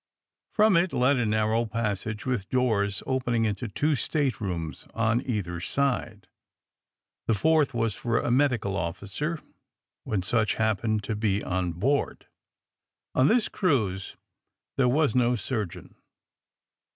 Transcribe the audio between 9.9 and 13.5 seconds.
when such hap pened to be on board. On this